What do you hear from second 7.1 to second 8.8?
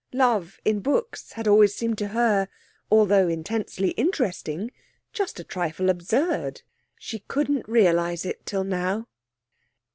couldn't realise it till